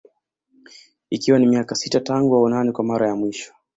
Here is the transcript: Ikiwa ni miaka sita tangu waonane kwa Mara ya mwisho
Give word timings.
Ikiwa 1.09 1.39
ni 1.39 1.45
miaka 1.47 1.75
sita 1.75 1.99
tangu 1.99 2.33
waonane 2.33 2.71
kwa 2.71 2.83
Mara 2.83 3.07
ya 3.07 3.15
mwisho 3.15 3.53